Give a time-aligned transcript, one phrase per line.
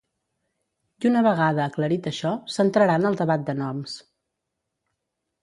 [1.03, 3.95] I una vegada aclarit això s’entrarà en el debat de noms.